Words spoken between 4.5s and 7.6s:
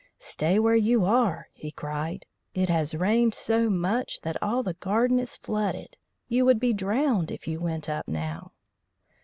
the garden is flooded. You would be drowned if you